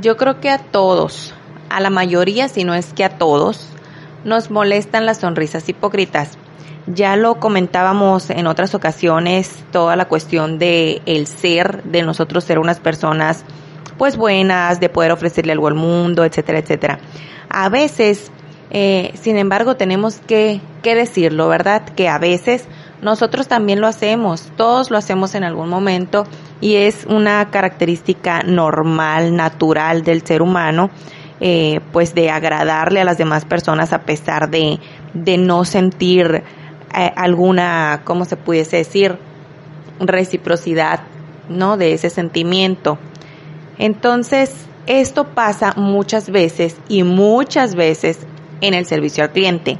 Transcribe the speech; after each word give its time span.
Yo 0.00 0.16
creo 0.16 0.40
que 0.40 0.48
a 0.48 0.58
todos, 0.58 1.34
a 1.68 1.80
la 1.80 1.90
mayoría, 1.90 2.48
si 2.48 2.64
no 2.64 2.74
es 2.74 2.94
que 2.94 3.04
a 3.04 3.18
todos, 3.18 3.68
nos 4.24 4.50
molestan 4.50 5.04
las 5.04 5.18
sonrisas 5.18 5.68
hipócritas. 5.68 6.38
Ya 6.86 7.16
lo 7.16 7.38
comentábamos 7.38 8.30
en 8.30 8.46
otras 8.46 8.74
ocasiones, 8.74 9.62
toda 9.72 9.96
la 9.96 10.08
cuestión 10.08 10.58
de 10.58 11.02
el 11.04 11.26
ser, 11.26 11.82
de 11.84 12.02
nosotros 12.02 12.44
ser 12.44 12.58
unas 12.58 12.80
personas 12.80 13.44
pues 13.98 14.16
buenas, 14.16 14.80
de 14.80 14.88
poder 14.88 15.12
ofrecerle 15.12 15.52
algo 15.52 15.68
al 15.68 15.74
mundo, 15.74 16.24
etcétera, 16.24 16.60
etcétera. 16.60 16.98
A 17.50 17.68
veces, 17.68 18.32
eh, 18.70 19.12
sin 19.20 19.36
embargo, 19.36 19.76
tenemos 19.76 20.20
que, 20.26 20.62
que 20.82 20.94
decirlo, 20.94 21.48
¿verdad? 21.48 21.82
Que 21.84 22.08
a 22.08 22.18
veces 22.18 22.64
nosotros 23.02 23.48
también 23.48 23.82
lo 23.82 23.86
hacemos, 23.86 24.50
todos 24.56 24.90
lo 24.90 24.96
hacemos 24.96 25.34
en 25.34 25.44
algún 25.44 25.68
momento 25.68 26.24
y 26.60 26.76
es 26.76 27.06
una 27.06 27.50
característica 27.50 28.42
normal, 28.42 29.34
natural 29.34 30.02
del 30.02 30.26
ser 30.26 30.42
humano, 30.42 30.90
eh, 31.40 31.80
pues 31.92 32.14
de 32.14 32.30
agradarle 32.30 33.00
a 33.00 33.04
las 33.04 33.18
demás 33.18 33.44
personas 33.44 33.92
a 33.92 34.02
pesar 34.02 34.50
de, 34.50 34.78
de 35.14 35.38
no 35.38 35.64
sentir 35.64 36.42
eh, 36.94 37.12
alguna, 37.16 38.02
¿cómo 38.04 38.24
se 38.24 38.36
pudiese 38.36 38.78
decir? 38.78 39.18
reciprocidad, 40.00 41.00
¿no? 41.48 41.76
De 41.76 41.92
ese 41.92 42.10
sentimiento. 42.10 42.98
Entonces, 43.78 44.66
esto 44.86 45.24
pasa 45.24 45.74
muchas 45.76 46.30
veces 46.30 46.76
y 46.88 47.02
muchas 47.02 47.74
veces 47.74 48.18
en 48.60 48.74
el 48.74 48.86
servicio 48.86 49.24
al 49.24 49.30
cliente. 49.30 49.78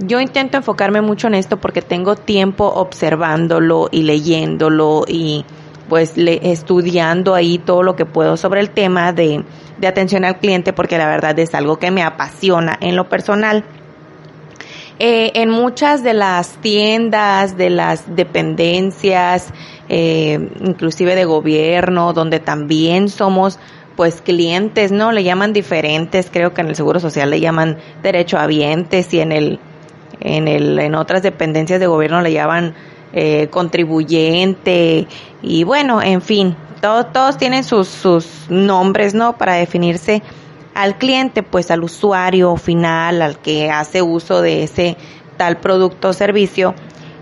Yo 0.00 0.20
intento 0.20 0.56
enfocarme 0.56 1.00
mucho 1.00 1.26
en 1.26 1.34
esto 1.34 1.56
porque 1.56 1.82
tengo 1.82 2.14
tiempo 2.14 2.66
observándolo 2.66 3.88
y 3.90 4.02
leyéndolo 4.02 5.04
y 5.08 5.44
pues 5.88 6.16
le, 6.16 6.52
estudiando 6.52 7.34
ahí 7.34 7.58
todo 7.58 7.82
lo 7.82 7.96
que 7.96 8.04
puedo 8.04 8.36
sobre 8.36 8.60
el 8.60 8.70
tema 8.70 9.12
de, 9.12 9.44
de 9.78 9.86
atención 9.86 10.24
al 10.24 10.38
cliente 10.38 10.72
porque 10.72 10.98
la 10.98 11.06
verdad 11.06 11.38
es 11.38 11.54
algo 11.54 11.78
que 11.78 11.90
me 11.90 12.02
apasiona 12.02 12.76
en 12.80 12.96
lo 12.96 13.08
personal. 13.08 13.64
Eh, 15.00 15.30
en 15.34 15.50
muchas 15.50 16.02
de 16.02 16.12
las 16.12 16.56
tiendas, 16.60 17.56
de 17.56 17.70
las 17.70 18.16
dependencias, 18.16 19.52
eh, 19.88 20.50
inclusive 20.60 21.14
de 21.14 21.24
gobierno, 21.24 22.12
donde 22.12 22.40
también 22.40 23.08
somos 23.08 23.60
pues 23.94 24.20
clientes, 24.20 24.90
¿no? 24.90 25.12
Le 25.12 25.22
llaman 25.22 25.52
diferentes, 25.52 26.30
creo 26.32 26.52
que 26.52 26.62
en 26.62 26.68
el 26.68 26.76
Seguro 26.76 26.98
Social 26.98 27.30
le 27.30 27.40
llaman 27.40 27.76
derecho 28.02 28.36
derechohabientes 28.36 29.14
y 29.14 29.20
en 29.20 29.32
el 29.32 29.60
en, 30.20 30.48
el, 30.48 30.78
en 30.78 30.94
otras 30.94 31.22
dependencias 31.22 31.80
de 31.80 31.86
gobierno 31.86 32.20
le 32.20 32.32
llaman 32.32 32.74
eh, 33.12 33.48
contribuyente 33.48 35.06
y 35.42 35.64
bueno, 35.64 36.02
en 36.02 36.20
fin, 36.20 36.56
todos, 36.80 37.12
todos 37.12 37.38
tienen 37.38 37.64
sus, 37.64 37.88
sus 37.88 38.26
nombres, 38.48 39.14
¿no? 39.14 39.36
Para 39.36 39.54
definirse 39.54 40.22
al 40.74 40.96
cliente, 40.96 41.42
pues 41.42 41.70
al 41.70 41.82
usuario 41.82 42.56
final, 42.56 43.22
al 43.22 43.38
que 43.38 43.70
hace 43.70 44.02
uso 44.02 44.42
de 44.42 44.62
ese 44.62 44.96
tal 45.36 45.58
producto 45.58 46.10
o 46.10 46.12
servicio, 46.12 46.74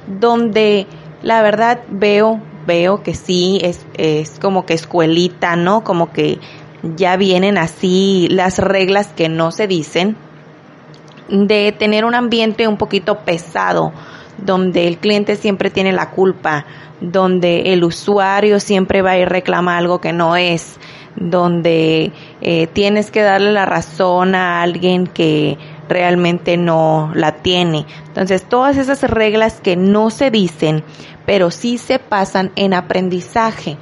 donde 0.06 0.86
la 1.22 1.42
verdad 1.42 1.80
veo, 1.88 2.40
veo 2.66 3.02
que 3.02 3.14
sí, 3.14 3.58
es, 3.62 3.86
es 3.94 4.38
como 4.40 4.66
que 4.66 4.74
escuelita, 4.74 5.56
¿no? 5.56 5.84
Como 5.84 6.12
que 6.12 6.38
ya 6.96 7.16
vienen 7.16 7.58
así 7.58 8.28
las 8.30 8.58
reglas 8.58 9.08
que 9.08 9.28
no 9.28 9.50
se 9.50 9.66
dicen, 9.66 10.16
de 11.28 11.72
tener 11.72 12.04
un 12.04 12.14
ambiente 12.14 12.68
un 12.68 12.76
poquito 12.76 13.18
pesado, 13.20 13.92
donde 14.38 14.86
el 14.86 14.98
cliente 14.98 15.36
siempre 15.36 15.70
tiene 15.70 15.92
la 15.92 16.10
culpa, 16.10 16.66
donde 17.00 17.72
el 17.72 17.84
usuario 17.84 18.60
siempre 18.60 19.02
va 19.02 19.18
ir 19.18 19.28
reclama 19.28 19.76
algo 19.76 20.00
que 20.00 20.12
no 20.12 20.36
es, 20.36 20.78
donde 21.16 22.12
eh, 22.40 22.66
tienes 22.68 23.10
que 23.10 23.22
darle 23.22 23.52
la 23.52 23.64
razón 23.64 24.34
a 24.34 24.62
alguien 24.62 25.06
que 25.06 25.56
realmente 25.88 26.56
no 26.56 27.10
la 27.14 27.32
tiene. 27.32 27.86
Entonces, 28.08 28.44
todas 28.48 28.76
esas 28.76 29.02
reglas 29.02 29.60
que 29.60 29.76
no 29.76 30.10
se 30.10 30.30
dicen, 30.30 30.84
pero 31.24 31.50
sí 31.50 31.78
se 31.78 31.98
pasan 31.98 32.52
en 32.56 32.74
aprendizaje. 32.74 33.76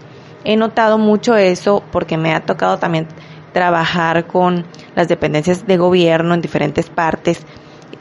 He 0.45 0.57
notado 0.57 0.99
mucho 0.99 1.37
eso 1.37 1.83
porque 1.91 2.17
me 2.17 2.35
ha 2.35 2.45
tocado 2.45 2.79
también 2.79 3.09
trabajar 3.53 4.27
con 4.27 4.67
las 4.95 5.09
dependencias 5.09 5.67
de 5.67 5.77
gobierno 5.77 6.35
en 6.35 6.43
diferentes 6.43 6.91
partes 6.91 7.47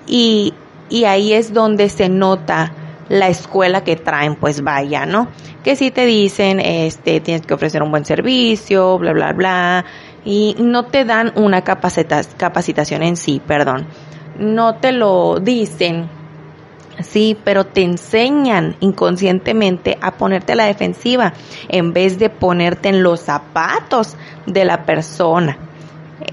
y, 0.07 0.53
y 0.93 1.05
ahí 1.05 1.33
es 1.33 1.55
donde 1.55 1.89
se 1.89 2.07
nota 2.07 2.71
la 3.09 3.27
escuela 3.27 3.83
que 3.83 3.95
traen, 3.95 4.35
pues 4.35 4.61
vaya, 4.61 5.07
¿no? 5.07 5.27
Que 5.63 5.75
si 5.75 5.89
te 5.89 6.05
dicen, 6.05 6.59
este, 6.59 7.19
tienes 7.19 7.47
que 7.47 7.55
ofrecer 7.55 7.81
un 7.81 7.89
buen 7.89 8.05
servicio, 8.05 8.99
bla, 8.99 9.11
bla, 9.11 9.33
bla, 9.33 9.85
y 10.23 10.55
no 10.59 10.85
te 10.85 11.03
dan 11.03 11.33
una 11.35 11.63
capacitación 11.63 13.01
en 13.01 13.17
sí, 13.17 13.41
perdón. 13.43 13.87
No 14.37 14.75
te 14.75 14.91
lo 14.91 15.39
dicen, 15.39 16.09
sí, 17.01 17.35
pero 17.43 17.65
te 17.65 17.81
enseñan 17.81 18.75
inconscientemente 18.79 19.97
a 19.99 20.11
ponerte 20.11 20.53
a 20.53 20.57
la 20.57 20.65
defensiva 20.65 21.33
en 21.69 21.91
vez 21.93 22.19
de 22.19 22.29
ponerte 22.29 22.89
en 22.89 23.01
los 23.01 23.19
zapatos 23.19 24.15
de 24.45 24.63
la 24.63 24.85
persona. 24.85 25.57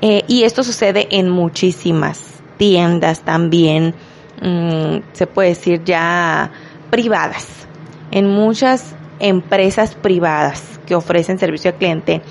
Eh, 0.03 0.23
y 0.29 0.43
esto 0.43 0.63
sucede 0.63 1.09
en 1.13 1.31
muchísimas 1.31 2.43
tiendas 2.59 3.23
también, 3.23 3.95
mm, 4.41 5.03
se 5.13 5.27
puede 5.27 5.51
decir 5.51 5.83
ya 5.85 6.51
privadas, 6.91 7.67
en 8.11 8.29
muchas 8.29 8.95
empresas 9.19 9.95
privadas 9.95 10.81
que 10.87 10.95
ofrecen 10.95 11.39
servicio 11.39 11.71
al 11.71 11.77
cliente, 11.77 12.23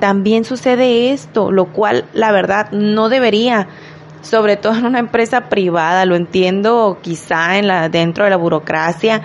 también 0.00 0.44
sucede 0.44 1.12
esto, 1.12 1.50
lo 1.50 1.66
cual 1.66 2.04
la 2.12 2.32
verdad 2.32 2.70
no 2.70 3.08
debería, 3.08 3.68
sobre 4.22 4.56
todo 4.56 4.74
en 4.76 4.86
una 4.86 4.98
empresa 4.98 5.48
privada, 5.48 6.04
lo 6.04 6.16
entiendo 6.16 6.98
quizá 7.02 7.58
en 7.58 7.66
la 7.66 7.88
dentro 7.88 8.24
de 8.24 8.30
la 8.30 8.36
burocracia, 8.36 9.22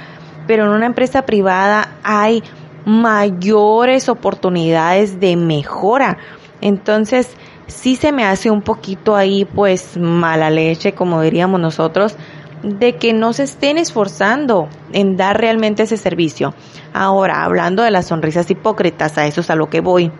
pero 0.48 0.66
en 0.66 0.72
una 0.72 0.86
empresa 0.86 1.24
privada 1.24 1.90
hay 2.04 2.44
mayores 2.86 4.10
oportunidades 4.10 5.20
de 5.20 5.36
mejora. 5.38 6.18
Entonces, 6.62 7.36
sí 7.68 7.96
se 7.96 8.12
me 8.12 8.26
hace 8.26 8.52
un 8.52 8.62
poquito 8.62 9.16
ahí 9.16 9.46
pues 9.46 9.98
mala 9.98 10.50
leche, 10.50 10.94
como 10.94 11.22
diríamos 11.22 11.60
nosotros, 11.60 12.16
de 12.64 12.96
que 12.96 13.14
no 13.14 13.34
se 13.34 13.44
estén 13.44 13.78
esforzando 13.78 14.70
en 14.94 15.18
dar 15.18 15.40
realmente 15.40 15.84
ese 15.84 15.98
servicio. 15.98 16.54
Ahora, 16.94 17.44
hablando 17.44 17.84
de 17.84 17.92
las 17.92 18.08
sonrisas 18.08 18.50
hipócritas, 18.50 19.18
a 19.18 19.28
eso 19.28 19.42
es 19.42 19.50
a 19.50 19.56
lo 19.56 19.70
que 19.70 19.82
voy. 19.82 20.12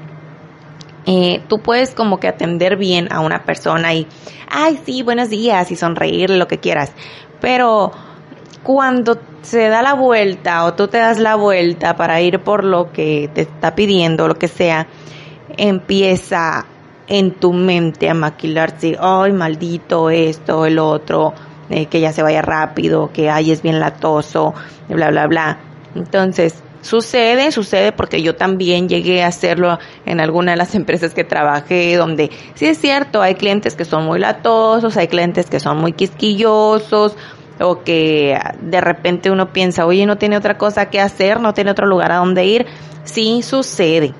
Eh, 1.06 1.42
tú 1.48 1.60
puedes 1.60 1.94
como 1.94 2.20
que 2.20 2.28
atender 2.28 2.78
bien 2.78 3.12
a 3.12 3.20
una 3.20 3.44
persona 3.44 3.94
y, 3.94 4.08
ay, 4.50 4.80
sí, 4.86 5.04
buenos 5.04 5.30
días 5.30 5.72
y 5.72 5.76
sonreírle 5.76 6.38
lo 6.38 6.48
que 6.48 6.60
quieras. 6.60 6.92
Pero 7.40 7.92
cuando 8.64 9.20
se 9.42 9.68
da 9.68 9.82
la 9.82 9.94
vuelta 9.94 10.64
o 10.66 10.74
tú 10.74 10.88
te 10.88 10.98
das 10.98 11.20
la 11.20 11.36
vuelta 11.36 11.96
para 11.96 12.22
ir 12.22 12.40
por 12.40 12.64
lo 12.64 12.92
que 12.92 13.30
te 13.34 13.42
está 13.42 13.76
pidiendo, 13.76 14.28
lo 14.28 14.36
que 14.36 14.48
sea, 14.48 14.88
empieza 15.58 16.66
en 17.08 17.32
tu 17.32 17.54
mente 17.54 18.10
a 18.10 18.14
maquilarse, 18.14 18.98
ay, 19.00 19.34
maldito 19.34 20.10
esto, 20.10 20.66
el 20.66 20.80
otro, 20.80 21.34
eh, 21.70 21.88
que 21.88 22.00
ya 22.00 22.14
se 22.14 22.24
vaya 22.24 22.42
rápido, 22.42 23.12
que 23.14 23.30
ay 23.30 23.52
es 23.52 23.62
bien 23.62 23.80
latoso, 23.80 24.54
bla, 24.90 25.10
bla, 25.10 25.28
bla. 25.28 25.58
Entonces, 25.96 26.64
sucede, 26.82 27.52
sucede 27.52 27.92
porque 27.92 28.22
yo 28.22 28.36
también 28.36 28.90
llegué 28.90 29.24
a 29.24 29.28
hacerlo 29.28 29.80
en 30.06 30.20
alguna 30.20 30.52
de 30.52 30.58
las 30.58 30.76
empresas 30.76 31.14
que 31.14 31.24
trabajé, 31.24 31.96
donde 31.96 32.32
sí 32.56 32.66
es 32.66 32.78
cierto, 32.78 33.22
hay 33.22 33.36
clientes 33.36 33.76
que 33.76 33.86
son 33.86 34.06
muy 34.06 34.20
latosos, 34.20 34.98
hay 34.98 35.08
clientes 35.08 35.50
que 35.50 35.60
son 35.60 35.78
muy 35.78 35.94
quisquillosos, 35.94 37.16
o 37.60 37.84
que 37.84 38.38
de 38.62 38.82
repente 38.82 39.32
uno 39.32 39.54
piensa, 39.54 39.86
oye, 39.86 40.06
no 40.06 40.18
tiene 40.18 40.38
otra 40.38 40.58
cosa 40.58 40.90
que 40.90 41.00
hacer, 41.00 41.40
no 41.40 41.54
tiene 41.54 41.72
otro 41.72 41.86
lugar 41.86 42.12
a 42.12 42.18
donde 42.18 42.46
ir. 42.46 42.66
Sí 43.04 43.42
sucede. 43.42 44.14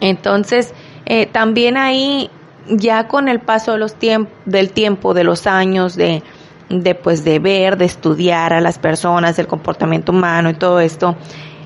Entonces, 0.00 0.74
eh, 1.06 1.26
también 1.26 1.76
ahí 1.76 2.30
ya 2.68 3.08
con 3.08 3.28
el 3.28 3.40
paso 3.40 3.72
de 3.72 3.78
los 3.78 3.96
del 4.44 4.70
tiempo, 4.70 5.14
de 5.14 5.24
los 5.24 5.46
años, 5.46 5.96
de, 5.96 6.22
de 6.68 6.94
pues 6.94 7.24
de 7.24 7.38
ver, 7.38 7.76
de 7.76 7.84
estudiar 7.84 8.52
a 8.52 8.60
las 8.60 8.78
personas, 8.78 9.38
el 9.38 9.46
comportamiento 9.46 10.12
humano 10.12 10.50
y 10.50 10.54
todo 10.54 10.80
esto, 10.80 11.16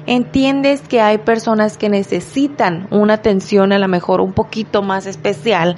entiendes 0.06 0.82
que 0.82 1.00
hay 1.00 1.18
personas 1.18 1.76
que 1.76 1.88
necesitan 1.88 2.86
una 2.90 3.14
atención 3.14 3.72
a 3.72 3.78
lo 3.78 3.88
mejor 3.88 4.20
un 4.20 4.32
poquito 4.32 4.82
más 4.82 5.06
especial, 5.06 5.76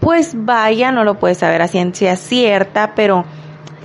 pues 0.00 0.32
vaya, 0.34 0.92
no 0.92 1.04
lo 1.04 1.18
puedes 1.18 1.38
saber 1.38 1.62
a 1.62 1.68
ciencia 1.68 2.16
cierta, 2.16 2.94
pero 2.94 3.24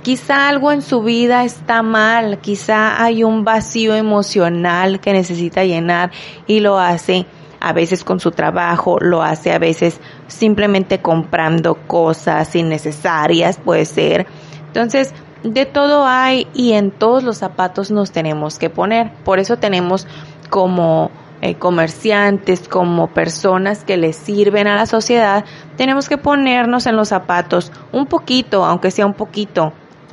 quizá 0.02 0.48
algo 0.48 0.70
en 0.70 0.82
su 0.82 1.02
vida 1.02 1.44
está 1.44 1.82
mal, 1.82 2.38
quizá 2.38 3.02
hay 3.02 3.24
un 3.24 3.44
vacío 3.44 3.94
emocional 3.94 5.00
que 5.00 5.12
necesita 5.12 5.64
llenar 5.64 6.12
y 6.46 6.60
lo 6.60 6.78
hace 6.78 7.26
a 7.64 7.72
veces 7.72 8.04
con 8.04 8.20
su 8.20 8.30
trabajo, 8.30 8.98
lo 9.00 9.22
hace 9.22 9.52
a 9.52 9.58
veces 9.58 10.00
simplemente 10.26 11.00
comprando 11.00 11.74
cosas 11.86 12.54
innecesarias, 12.54 13.58
puede 13.58 13.86
ser. 13.86 14.26
Entonces, 14.66 15.14
de 15.42 15.64
todo 15.64 16.06
hay 16.06 16.46
y 16.52 16.72
en 16.72 16.90
todos 16.90 17.22
los 17.24 17.38
zapatos 17.38 17.90
nos 17.90 18.12
tenemos 18.12 18.58
que 18.58 18.68
poner. 18.68 19.12
Por 19.24 19.38
eso 19.38 19.56
tenemos 19.56 20.06
como 20.50 21.10
eh, 21.40 21.54
comerciantes, 21.54 22.68
como 22.68 23.08
personas 23.08 23.84
que 23.84 23.96
le 23.96 24.12
sirven 24.12 24.66
a 24.66 24.76
la 24.76 24.86
sociedad, 24.86 25.44
tenemos 25.76 26.08
que 26.08 26.18
ponernos 26.18 26.86
en 26.86 26.96
los 26.96 27.08
zapatos 27.08 27.72
un 27.92 28.06
poquito, 28.06 28.64
aunque 28.64 28.90
sea 28.90 29.06
un 29.06 29.14
poquito, 29.14 29.72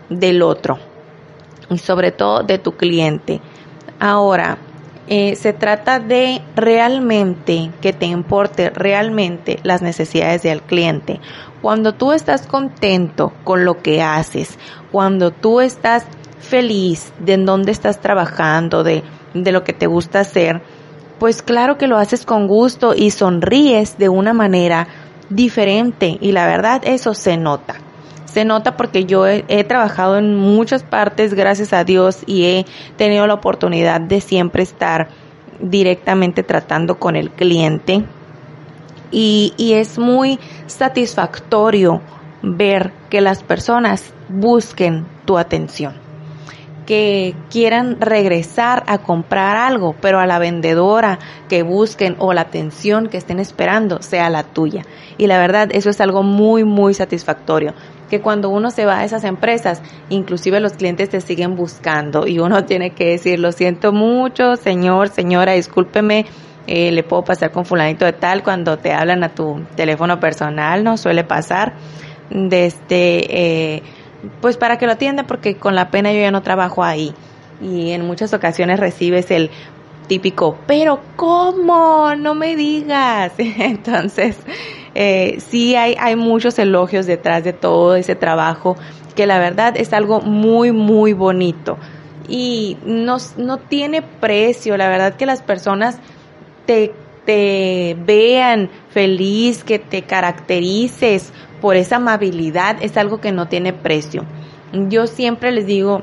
del 0.10 0.42
otro 0.42 0.78
y 1.70 1.78
sobre 1.78 2.12
todo 2.12 2.44
de 2.44 2.60
tu 2.60 2.74
cliente. 2.74 3.42
Ahora, 4.00 4.58
eh, 5.08 5.36
se 5.36 5.54
trata 5.54 6.00
de 6.00 6.42
realmente 6.56 7.72
que 7.82 7.94
te 7.94 8.06
importe 8.06 8.70
realmente 8.70 9.60
las 9.64 9.82
necesidades 9.82 10.44
del 10.44 10.62
cliente. 10.62 11.20
Cuando 11.62 11.94
tú 11.94 12.12
estás 12.12 12.48
contento 12.48 13.34
con 13.44 13.66
lo 13.66 13.82
que 13.82 14.02
haces, 14.02 14.58
cuando 14.92 15.32
tú 15.32 15.62
estás 15.62 16.06
feliz 16.40 17.14
de 17.20 17.34
en 17.34 17.46
dónde 17.46 17.72
estás 17.72 18.00
trabajando, 18.00 18.84
de, 18.84 19.04
de 19.34 19.52
lo 19.52 19.64
que 19.64 19.74
te 19.74 19.88
gusta 19.88 20.22
hacer, 20.22 20.62
pues 21.20 21.42
claro 21.42 21.78
que 21.78 21.88
lo 21.88 21.98
haces 21.98 22.26
con 22.26 22.48
gusto 22.48 22.94
y 22.96 23.12
sonríes 23.12 23.98
de 23.98 24.10
una 24.10 24.34
manera 24.34 24.88
diferente 25.30 26.18
y 26.20 26.32
la 26.32 26.48
verdad 26.48 26.82
eso 26.84 27.14
se 27.14 27.38
nota. 27.38 27.76
Se 28.34 28.46
nota 28.46 28.78
porque 28.78 29.06
yo 29.06 29.28
he, 29.28 29.64
trabajado 29.66 30.18
en 30.18 30.38
muchas 30.38 30.84
partes, 30.84 31.34
gracias 31.34 31.74
a 31.74 31.84
Dios, 31.84 32.24
y 32.26 32.46
he 32.46 32.66
tenido 32.96 33.28
la 33.28 33.34
oportunidad 33.34 34.00
de 34.00 34.22
siempre 34.22 34.64
estar 34.64 35.10
directamente 35.60 36.42
tratando 36.44 36.98
con 36.98 37.16
el 37.16 37.30
cliente. 37.30 38.04
Y, 39.12 39.54
es 39.74 40.00
muy 40.00 40.40
satisfactorio 40.68 42.02
ver 42.42 42.94
que 43.10 43.20
las 43.20 43.44
personas 43.44 44.14
busquen 44.30 45.06
tu 45.26 45.38
atención 45.38 46.11
que 46.92 47.36
quieran 47.50 48.02
regresar 48.02 48.84
a 48.86 48.98
comprar 48.98 49.56
algo, 49.56 49.96
pero 50.02 50.20
a 50.20 50.26
la 50.26 50.40
vendedora 50.40 51.20
que 51.48 51.64
busquen 51.64 52.18
o 52.20 52.34
la 52.34 52.42
atención 52.42 53.08
que 53.08 53.16
estén 53.16 53.40
esperando 53.40 54.02
sea 54.02 54.30
la 54.30 54.44
tuya. 54.44 54.84
Y 55.18 55.28
la 55.28 55.38
verdad, 55.38 55.70
eso 55.72 55.90
es 55.90 56.02
algo 56.02 56.22
muy, 56.22 56.66
muy 56.66 56.94
satisfactorio 56.94 57.74
que 58.10 58.20
cuando 58.20 58.50
uno 58.50 58.72
se 58.72 58.86
va 58.86 59.00
a 59.00 59.06
esas 59.06 59.24
empresas, 59.24 59.82
inclusive 60.10 60.60
los 60.60 60.74
clientes 60.74 61.08
te 61.08 61.22
siguen 61.22 61.56
buscando 61.56 62.28
y 62.28 62.40
uno 62.40 62.66
tiene 62.66 62.90
que 62.90 63.12
decir, 63.12 63.40
lo 63.40 63.54
siento 63.54 63.94
mucho, 63.94 64.58
señor, 64.58 65.08
señora, 65.08 65.54
discúlpeme, 65.54 66.26
eh, 66.68 66.92
le 66.92 67.04
puedo 67.04 67.24
pasar 67.24 67.52
con 67.52 67.64
fulanito 67.64 68.04
de 68.04 68.12
tal 68.12 68.44
cuando 68.44 68.78
te 68.80 68.92
hablan 68.92 69.24
a 69.24 69.30
tu 69.30 69.62
teléfono 69.78 70.20
personal, 70.20 70.84
no 70.84 70.98
suele 70.98 71.24
pasar, 71.24 71.72
de 72.30 72.66
este, 72.66 73.76
eh, 73.76 73.84
pues 74.42 74.58
para 74.58 74.78
que 74.78 74.86
lo 74.86 74.94
atienda 74.94 75.24
porque 75.24 75.56
con 75.56 75.76
la 75.76 75.90
pena 75.90 76.12
yo 76.12 76.20
ya 76.20 76.32
no 76.32 76.42
trabajo 76.42 76.84
ahí 76.84 77.14
y 77.62 77.92
en 77.92 78.06
muchas 78.06 78.34
ocasiones 78.34 78.80
recibes 78.80 79.30
el 79.32 79.50
típico, 80.08 80.58
pero 80.68 81.00
¿cómo? 81.16 82.16
No 82.16 82.36
me 82.36 82.56
digas. 82.56 83.34
Entonces, 83.38 84.38
eh, 84.94 85.38
sí 85.50 85.76
hay, 85.76 85.96
hay 86.00 86.16
muchos 86.16 86.60
elogios 86.60 87.06
detrás 87.06 87.44
de 87.44 87.54
todo 87.54 87.96
ese 87.96 88.16
trabajo, 88.16 88.76
que 89.16 89.26
la 89.26 89.40
verdad 89.40 89.76
es 89.78 89.94
algo 89.94 90.20
muy, 90.22 90.72
muy 90.72 91.14
bonito. 91.14 91.78
Y 92.28 92.78
no, 92.86 93.18
no 93.38 93.58
tiene 93.58 94.02
precio, 94.02 94.78
la 94.78 94.90
verdad 94.90 95.16
que 95.16 95.26
las 95.26 95.42
personas 95.42 95.98
te, 96.66 96.94
te 97.26 97.96
vean 98.06 98.70
feliz, 98.90 99.64
que 99.64 99.80
te 99.80 100.04
caracterices 100.04 101.32
por 101.62 101.76
esa 101.76 101.98
amabilidad, 101.98 102.78
es 102.82 102.98
algo 102.98 103.22
que 103.22 103.32
no 103.32 103.48
tiene 103.48 103.72
precio. 103.72 104.26
Yo 104.74 105.08
siempre 105.08 105.52
les 105.52 105.66
digo 105.66 106.02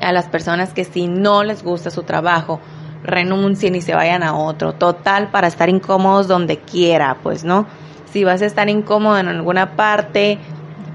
a 0.00 0.12
las 0.12 0.28
personas 0.28 0.72
que 0.72 0.84
si 0.84 1.06
no 1.06 1.44
les 1.44 1.62
gusta 1.62 1.90
su 1.90 2.02
trabajo, 2.02 2.60
renuncien 3.04 3.74
y 3.74 3.82
se 3.82 3.94
vayan 3.94 4.22
a 4.22 4.34
otro. 4.34 4.74
Total, 4.74 5.30
para 5.30 5.46
estar 5.46 5.68
incómodos 5.68 6.26
donde 6.26 6.58
quiera, 6.58 7.18
pues, 7.22 7.44
¿no? 7.44 7.66
Si 8.12 8.24
vas 8.24 8.42
a 8.42 8.46
estar 8.46 8.68
incómodo 8.68 9.18
en 9.18 9.28
alguna 9.28 9.76
parte, 9.76 10.38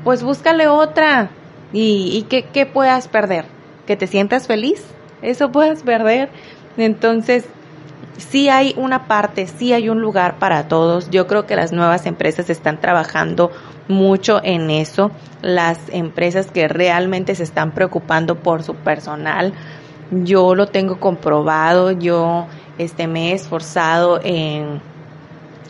pues 0.04 0.24
búscale 0.24 0.68
otra. 0.68 1.30
¿Y, 1.72 2.12
y 2.18 2.24
qué, 2.24 2.44
qué 2.44 2.66
puedas 2.66 3.08
perder? 3.08 3.46
¿Que 3.86 3.96
te 3.96 4.08
sientas 4.08 4.48
feliz? 4.48 4.84
Eso 5.22 5.52
puedes 5.52 5.84
perder. 5.84 6.30
Entonces, 6.78 7.46
sí 8.18 8.50
hay 8.50 8.74
una 8.78 9.08
parte, 9.08 9.48
sí 9.48 9.74
hay 9.74 9.90
un 9.90 10.02
lugar 10.02 10.40
para 10.40 10.68
todos. 10.68 11.10
Yo 11.10 11.28
creo 11.28 11.46
que 11.46 11.56
las 11.56 11.72
nuevas 11.72 12.06
empresas 12.06 12.50
están 12.50 12.80
trabajando 12.80 13.52
mucho 13.88 14.42
en 14.44 14.70
eso. 14.70 15.12
Las 15.42 15.80
empresas 15.90 16.48
que 16.48 16.68
realmente 16.68 17.36
se 17.36 17.44
están 17.44 17.72
preocupando 17.72 18.36
por 18.36 18.64
su 18.64 18.76
personal. 18.76 19.54
Yo 20.12 20.56
lo 20.56 20.68
tengo 20.68 21.00
comprobado. 21.00 21.92
Yo 21.92 22.48
este, 22.78 23.08
me 23.08 23.32
he 23.32 23.34
esforzado 23.34 24.20
en 24.24 24.82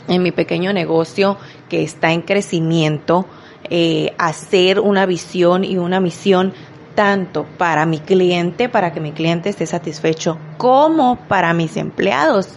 en 0.10 0.24
mi 0.24 0.32
pequeño 0.32 0.74
negocio 0.74 1.38
que 1.70 1.84
está 1.84 2.12
en 2.12 2.22
crecimiento, 2.22 3.26
eh, 3.70 4.14
hacer 4.18 4.80
una 4.80 5.06
visión 5.06 5.64
y 5.64 5.78
una 5.78 6.00
misión 6.00 6.54
tanto 6.96 7.46
para 7.58 7.86
mi 7.86 8.00
cliente, 8.00 8.70
para 8.70 8.92
que 8.92 9.00
mi 9.00 9.12
cliente 9.12 9.50
esté 9.50 9.66
satisfecho, 9.66 10.38
como 10.58 11.18
para 11.28 11.54
mis 11.54 11.78
empleados. 11.78 12.50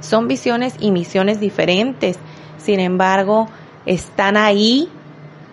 Son 0.00 0.28
visiones 0.28 0.74
y 0.78 0.90
misiones 0.90 1.40
diferentes. 1.40 2.18
Sin 2.58 2.80
embargo, 2.80 3.48
están 3.86 4.36
ahí 4.36 4.88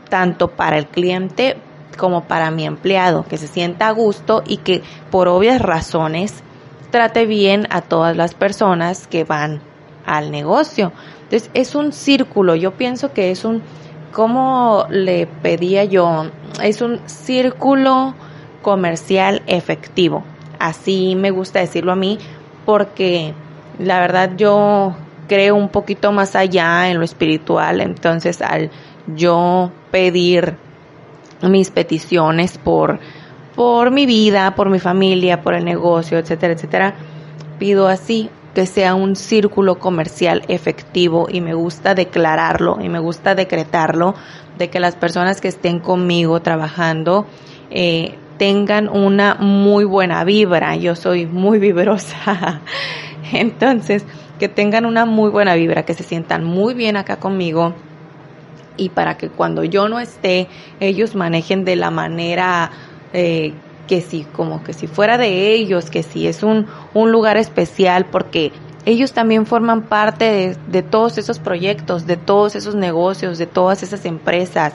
tanto 0.10 0.50
para 0.50 0.78
el 0.78 0.88
cliente 0.88 1.58
como 1.98 2.26
para 2.26 2.52
mi 2.52 2.66
empleado, 2.66 3.26
que 3.26 3.38
se 3.38 3.48
sienta 3.48 3.88
a 3.88 3.92
gusto 3.92 4.44
y 4.46 4.58
que 4.58 4.84
por 5.12 5.28
obvias 5.28 5.62
razones 5.62 6.44
trate 6.92 7.26
bien 7.26 7.68
a 7.70 7.82
todas 7.82 8.16
las 8.16 8.34
personas 8.34 9.08
que 9.08 9.24
van 9.24 9.62
al 10.06 10.32
negocio. 10.32 10.92
Entonces 11.24 11.50
es 11.54 11.76
un 11.76 11.94
círculo, 11.94 12.56
yo 12.56 12.72
pienso 12.72 13.14
que 13.14 13.32
es 13.32 13.46
un, 13.46 13.64
como 14.12 14.86
le 14.90 15.28
pedía 15.28 15.84
yo, 15.86 16.26
es 16.64 16.82
un 16.82 17.00
círculo 17.08 18.14
comercial 18.62 19.42
efectivo. 19.48 20.24
Así 20.60 21.16
me 21.16 21.32
gusta 21.32 21.60
decirlo 21.60 21.92
a 21.92 21.96
mí 21.96 22.18
porque 22.66 23.34
la 23.80 24.00
verdad 24.00 24.32
yo 24.38 24.96
creo 25.28 25.56
un 25.56 25.70
poquito 25.70 26.12
más 26.12 26.36
allá 26.36 26.90
en 26.90 26.98
lo 26.98 27.06
espiritual, 27.06 27.82
entonces 27.82 28.42
al 28.42 28.72
yo 29.16 29.72
pedir 29.92 30.56
mis 31.42 31.72
peticiones 31.72 32.58
por 32.58 33.00
por 33.56 33.90
mi 33.90 34.06
vida, 34.06 34.54
por 34.54 34.70
mi 34.70 34.80
familia, 34.80 35.42
por 35.42 35.54
el 35.54 35.64
negocio, 35.64 36.18
etcétera, 36.18 36.54
etcétera, 36.54 36.94
pido 37.58 37.88
así 37.88 38.30
que 38.56 38.66
sea 38.66 38.96
un 38.96 39.16
círculo 39.16 39.78
comercial 39.78 40.44
efectivo 40.48 41.28
y 41.30 41.42
me 41.42 41.54
gusta 41.54 41.94
declararlo 41.94 42.80
y 42.82 42.90
me 42.90 43.00
gusta 43.00 43.36
decretarlo 43.36 44.16
de 44.58 44.70
que 44.70 44.80
las 44.80 44.96
personas 44.96 45.42
que 45.42 45.50
estén 45.50 45.80
conmigo 45.80 46.42
trabajando 46.42 47.28
eh, 47.70 48.16
tengan 48.38 48.88
una 48.88 49.36
muy 49.36 49.84
buena 49.84 50.24
vibra. 50.24 50.76
Yo 50.78 50.96
soy 50.96 51.26
muy 51.26 51.60
vibrosa. 51.60 52.62
Entonces, 53.34 54.06
que 54.40 54.48
tengan 54.48 54.86
una 54.86 55.06
muy 55.06 55.30
buena 55.30 55.56
vibra, 55.56 55.84
que 55.84 55.94
se 55.94 56.04
sientan 56.04 56.44
muy 56.46 56.74
bien 56.74 56.96
acá 56.96 57.18
conmigo 57.18 57.76
y 58.78 58.90
para 58.90 59.18
que 59.18 59.30
cuando 59.30 59.64
yo 59.64 59.90
no 59.90 60.00
esté, 60.00 60.48
ellos 60.80 61.16
manejen 61.16 61.66
de 61.66 61.76
la 61.76 61.92
manera 61.92 62.72
eh, 63.14 63.54
que 63.88 64.02
si 64.02 64.24
como 64.24 64.64
que 64.64 64.74
si 64.74 64.88
fuera 64.88 65.18
de 65.18 65.54
ellos, 65.54 65.90
que 65.90 66.04
si 66.04 66.28
es 66.28 66.44
un, 66.44 66.68
un 66.94 67.12
lugar 67.12 67.38
especial 67.38 68.06
porque 68.06 68.52
ellos 68.86 69.14
también 69.14 69.46
forman 69.46 69.84
parte 69.84 70.26
de, 70.26 70.58
de, 70.68 70.84
todos 70.84 71.18
esos 71.18 71.40
proyectos, 71.40 72.06
de 72.06 72.18
todos 72.18 72.56
esos 72.56 72.76
negocios, 72.76 73.38
de 73.38 73.48
todas 73.48 73.82
esas 73.82 74.06
empresas. 74.06 74.74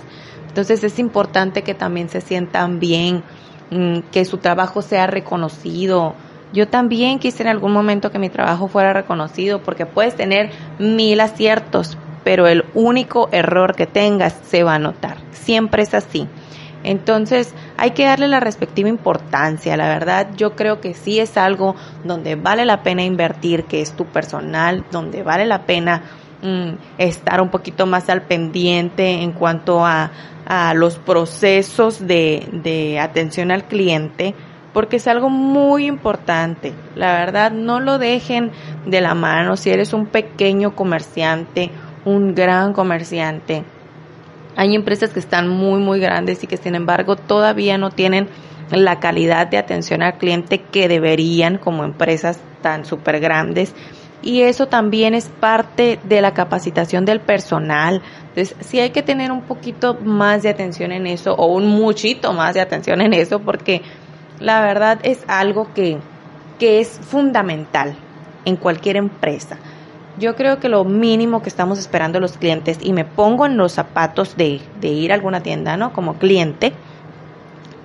Entonces 0.49 0.83
es 0.83 0.99
importante 0.99 1.63
que 1.63 1.75
también 1.75 2.09
se 2.09 2.21
sientan 2.21 2.81
bien, 2.81 3.23
mm, 3.71 4.01
que 4.11 4.25
su 4.25 4.39
trabajo 4.39 4.83
sea 4.83 5.07
reconocido. 5.07 6.15
Yo 6.53 6.67
también 6.67 7.21
quise 7.21 7.45
en 7.45 7.49
algún 7.49 7.73
momento 7.73 8.11
que 8.11 8.19
mi 8.19 8.29
trabajo 8.29 8.67
fuera 8.67 8.93
reconocido 8.93 9.63
porque 9.63 9.87
puedes 9.87 10.17
tener 10.17 10.51
mil 10.81 11.21
aciertos, 11.21 11.97
pero 12.25 12.49
el 12.49 12.65
único 12.75 13.29
error 13.31 13.77
que 13.77 13.87
tengas 13.87 14.37
se 14.49 14.65
va 14.65 14.75
a 14.75 14.79
notar. 14.81 15.19
Siempre 15.31 15.85
es 15.85 15.95
así. 15.95 16.27
Entonces 16.83 17.55
hay 17.77 17.91
que 17.91 18.05
darle 18.05 18.29
la 18.29 18.41
respectiva 18.41 18.89
importancia. 18.89 19.77
La 19.77 19.89
verdad 19.89 20.29
yo 20.37 20.57
creo 20.57 20.81
que 20.81 20.95
sí 20.95 21.19
es 21.19 21.37
algo 21.37 21.77
donde 22.05 22.37
vale 22.37 22.65
la 22.65 22.83
pena 22.83 23.03
invertir, 23.03 23.65
que 23.65 23.81
es 23.81 23.93
tu 23.93 24.07
personal, 24.07 24.85
donde 24.91 25.23
vale 25.23 25.47
la 25.47 25.67
pena 25.67 26.03
mm, 26.43 26.99
estar 26.99 27.41
un 27.41 27.51
poquito 27.51 27.87
más 27.87 28.09
al 28.09 28.23
pendiente 28.23 29.23
en 29.23 29.33
cuanto 29.33 29.85
a, 29.85 30.11
a 30.47 30.75
los 30.75 30.97
procesos 30.97 32.07
de, 32.07 32.49
de 32.53 32.99
atención 32.99 33.51
al 33.51 33.65
cliente, 33.65 34.35
porque 34.73 34.97
es 34.97 35.07
algo 35.07 35.29
muy 35.29 35.87
importante. 35.87 36.73
La 36.95 37.13
verdad 37.13 37.53
no 37.53 37.81
lo 37.81 37.99
dejen 37.99 38.53
de 38.87 39.01
la 39.03 39.15
mano 39.15 39.57
si 39.57 39.71
eres 39.71 39.93
un 39.93 40.07
pequeño 40.07 40.75
comerciante, 40.75 41.71
un 42.07 42.35
gran 42.35 42.73
comerciante 42.73 43.65
hay 44.61 44.75
empresas 44.75 45.15
que 45.15 45.21
están 45.21 45.49
muy, 45.49 45.81
muy 45.81 46.01
grandes 46.01 46.45
y 46.45 46.47
que 46.47 46.59
sin 46.59 46.75
embargo 46.75 47.17
todavía 47.17 47.79
no 47.79 47.89
tienen 47.89 48.29
la 48.71 49.01
calidad 49.01 49.47
de 49.47 49.57
atención 49.57 50.03
al 50.03 50.19
cliente 50.19 50.61
que 50.61 50.87
deberían 50.87 51.57
como 51.57 51.83
empresas 51.83 52.39
tan 52.61 52.85
súper 52.85 53.21
grandes. 53.21 53.75
y 54.23 54.43
eso 54.43 54.67
también 54.67 55.15
es 55.15 55.31
parte 55.31 55.99
de 56.05 56.21
la 56.21 56.35
capacitación 56.35 57.07
del 57.07 57.21
personal. 57.21 58.03
Entonces, 58.29 58.55
sí 58.61 58.79
hay 58.79 58.91
que 58.91 59.03
tener 59.03 59.33
un 59.33 59.41
poquito 59.41 59.95
más 59.95 60.43
de 60.43 60.51
atención 60.51 60.93
en 60.93 61.07
eso 61.07 61.33
o 61.33 61.47
un 61.47 61.67
muchito 61.67 62.35
más 62.35 62.53
de 62.53 62.61
atención 62.61 63.01
en 63.01 63.15
eso 63.15 63.39
porque 63.39 63.81
la 64.41 64.61
verdad 64.61 64.99
es 65.05 65.25
algo 65.27 65.73
que, 65.73 65.97
que 66.59 66.81
es 66.81 67.01
fundamental 67.01 67.97
en 68.45 68.57
cualquier 68.57 68.97
empresa. 68.97 69.57
Yo 70.21 70.37
creo 70.37 70.61
que 70.61 70.69
lo 70.69 70.85
mínimo 70.85 71.41
que 71.41 71.49
estamos 71.49 71.79
esperando 71.79 72.21
los 72.21 72.37
clientes, 72.37 72.79
y 72.83 72.93
me 72.93 73.07
pongo 73.07 73.47
en 73.47 73.57
los 73.57 73.73
zapatos 73.73 74.37
de, 74.37 74.61
de 74.79 74.89
ir 74.89 75.13
a 75.13 75.15
alguna 75.15 75.43
tienda, 75.43 75.79
¿no? 75.79 75.95
Como 75.95 76.19
cliente, 76.19 76.75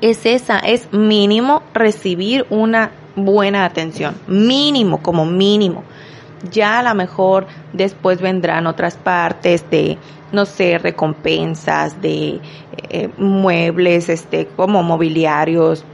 es 0.01 0.25
esa, 0.25 0.59
es 0.59 0.91
mínimo 0.91 1.63
recibir 1.73 2.45
una 2.49 2.91
buena 3.15 3.63
atención, 3.63 4.15
mínimo, 4.27 5.01
como 5.01 5.25
mínimo. 5.25 5.85
Ya 6.51 6.79
a 6.79 6.83
lo 6.83 6.93
mejor 6.93 7.47
después 7.71 8.19
vendrán 8.19 8.67
otras 8.67 8.97
partes 8.97 9.69
de, 9.69 9.97
no 10.33 10.45
sé, 10.45 10.77
recompensas, 10.77 12.01
de 12.01 12.41
eh, 12.89 13.09
muebles, 13.17 14.09
este, 14.09 14.47
como 14.47 14.83
mobiliarios, 14.83 15.85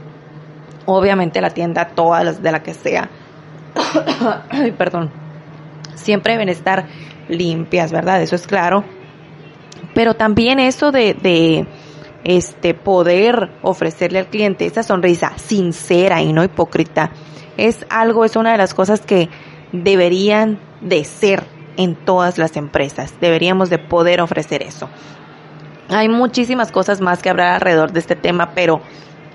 obviamente 0.86 1.40
la 1.40 1.50
tienda, 1.50 1.90
todas 1.94 2.24
las 2.24 2.42
de 2.42 2.50
la 2.50 2.64
que 2.64 2.74
sea. 2.74 3.08
Ay, 4.50 4.72
perdón 4.72 5.21
siempre 5.94 6.34
deben 6.34 6.48
estar 6.48 6.86
limpias, 7.28 7.92
¿verdad? 7.92 8.22
Eso 8.22 8.36
es 8.36 8.46
claro. 8.46 8.84
Pero 9.94 10.14
también 10.14 10.58
eso 10.58 10.92
de, 10.92 11.66
este 12.24 12.74
poder 12.74 13.50
ofrecerle 13.62 14.20
al 14.20 14.28
cliente 14.28 14.64
esa 14.64 14.82
sonrisa 14.82 15.32
sincera 15.38 16.22
y 16.22 16.32
no 16.32 16.44
hipócrita 16.44 17.10
es 17.56 17.84
algo, 17.90 18.24
es 18.24 18.36
una 18.36 18.52
de 18.52 18.58
las 18.58 18.74
cosas 18.74 19.00
que 19.00 19.28
deberían 19.72 20.60
de 20.80 21.04
ser 21.04 21.44
en 21.76 21.96
todas 21.96 22.38
las 22.38 22.56
empresas. 22.56 23.14
Deberíamos 23.20 23.70
de 23.70 23.78
poder 23.78 24.20
ofrecer 24.20 24.62
eso. 24.62 24.88
Hay 25.88 26.08
muchísimas 26.08 26.72
cosas 26.72 27.00
más 27.00 27.22
que 27.22 27.30
hablar 27.30 27.54
alrededor 27.54 27.92
de 27.92 28.00
este 28.00 28.16
tema, 28.16 28.52
pero 28.54 28.80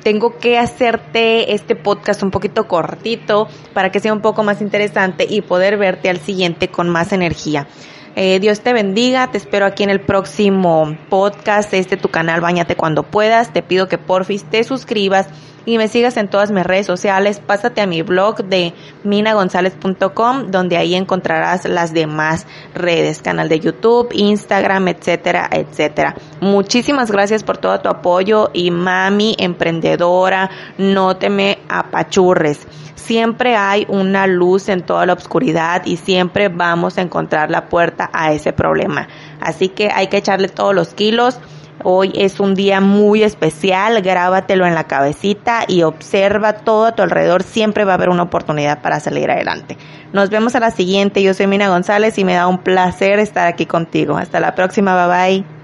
tengo 0.04 0.38
que 0.38 0.58
hacerte 0.58 1.54
este 1.54 1.76
podcast 1.76 2.24
un 2.24 2.32
poquito 2.32 2.68
cortito 2.68 3.48
para 3.74 3.92
que 3.92 4.00
sea 4.00 4.14
un 4.14 4.22
poco 4.22 4.44
más 4.44 4.62
interesante 4.62 5.26
y 5.30 5.42
poder 5.42 5.78
verte 5.78 6.10
al 6.10 6.20
siguiente 6.20 6.70
con 6.70 6.90
más 6.90 7.12
energía. 7.12 7.68
Eh, 8.16 8.40
Dios 8.40 8.62
te 8.62 8.74
bendiga, 8.74 9.30
te 9.30 9.38
espero 9.38 9.68
aquí 9.68 9.84
en 9.84 9.92
el 9.92 10.02
próximo 10.02 10.98
podcast, 11.08 11.72
este 11.74 11.98
tu 11.98 12.10
canal, 12.10 12.42
bañate 12.42 12.76
cuando 12.76 13.04
puedas, 13.04 13.54
te 13.54 13.62
pido 13.62 13.88
que 13.88 14.00
porfis 14.00 14.44
te 14.44 14.64
suscribas 14.64 15.28
y 15.68 15.78
me 15.78 15.90
sigas 15.90 16.16
en 16.16 16.30
todas 16.30 16.50
mis 16.50 16.64
redes 16.64 16.88
sociales. 16.88 17.42
Pásate 17.46 17.82
a 17.82 17.88
mi 17.88 18.02
blog 18.02 18.46
de 18.46 18.74
minagonzalez.com 19.04 20.50
donde 20.50 20.78
ahí 20.78 20.96
encontrarás 20.96 21.66
las 21.66 21.94
demás 21.94 22.48
redes, 22.74 23.22
canal 23.22 23.50
de 23.50 23.60
YouTube, 23.60 24.08
Instagram, 24.14 24.88
etcétera, 24.88 25.50
etcétera. 25.52 26.16
Muchísimas 26.40 27.12
gracias 27.12 27.44
por 27.44 27.58
todo 27.58 27.82
tu 27.82 27.90
apoyo 27.90 28.50
y 28.54 28.72
mami 28.72 29.36
emprendedora, 29.38 30.50
no 30.78 31.18
te 31.18 31.30
me 31.30 31.60
apachurres. 31.68 32.66
Siempre 32.96 33.58
hay 33.58 33.86
una 33.90 34.26
luz 34.26 34.70
en 34.70 34.84
toda 34.84 35.06
la 35.06 35.14
oscuridad 35.14 35.86
y 35.86 35.98
siempre 35.98 36.48
vamos 36.48 36.98
a 36.98 37.02
encontrar 37.02 37.52
la 37.52 37.68
puerta 37.68 38.10
a 38.14 38.32
ese 38.32 38.54
problema. 38.54 39.10
Así 39.42 39.68
que 39.68 39.90
hay 39.94 40.08
que 40.08 40.18
echarle 40.18 40.48
todos 40.48 40.74
los 40.74 40.94
kilos 40.94 41.42
Hoy 41.84 42.12
es 42.16 42.40
un 42.40 42.56
día 42.56 42.82
muy 42.82 43.24
especial, 43.24 44.02
grábatelo 44.02 44.66
en 44.66 44.76
la 44.76 44.86
cabecita 44.86 45.64
y 45.68 45.84
observa 45.84 46.54
todo 46.54 46.86
a 46.86 46.92
tu 46.94 47.04
alrededor, 47.04 47.44
siempre 47.44 47.86
va 47.86 47.92
a 47.92 47.96
haber 47.96 48.10
una 48.10 48.24
oportunidad 48.24 48.82
para 48.82 49.00
salir 49.00 49.30
adelante. 49.30 49.78
Nos 50.12 50.30
vemos 50.30 50.56
a 50.56 50.60
la 50.60 50.72
siguiente, 50.72 51.22
yo 51.22 51.34
soy 51.34 51.48
Mina 51.48 51.70
González 51.70 52.18
y 52.18 52.26
me 52.26 52.34
da 52.34 52.48
un 52.48 52.60
placer 52.60 53.20
estar 53.20 53.48
aquí 53.48 53.66
contigo. 53.66 54.18
Hasta 54.18 54.40
la 54.40 54.56
próxima, 54.56 55.08
bye 55.08 55.40
bye. 55.42 55.57